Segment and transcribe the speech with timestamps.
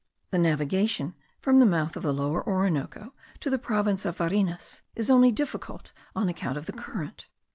[0.31, 5.11] The navigation from the mouth of the Lower Orinoco to the province of Varinas is
[5.35, 7.27] difficult only on account of the current.